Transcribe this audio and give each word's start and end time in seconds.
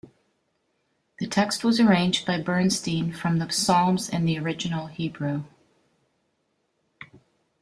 The 1.19 1.27
text 1.27 1.63
was 1.63 1.79
arranged 1.79 2.25
by 2.25 2.41
Bernstein 2.41 3.13
from 3.13 3.37
the 3.37 3.49
psalms 3.51 4.09
in 4.09 4.25
the 4.25 4.39
original 4.39 4.87
Hebrew. 4.87 5.43